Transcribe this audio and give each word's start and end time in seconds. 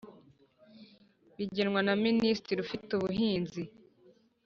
bigenwa 1.37 1.79
na 1.87 1.93
Minisitiri 2.03 2.59
ufite 2.65 2.89
ubuhinzi 2.93 3.61